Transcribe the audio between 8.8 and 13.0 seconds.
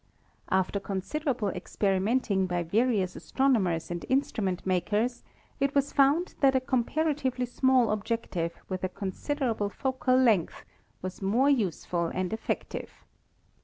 a considerable focal length was most useful and effective.